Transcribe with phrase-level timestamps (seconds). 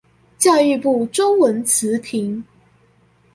[0.39, 2.41] 教育部中文詞頻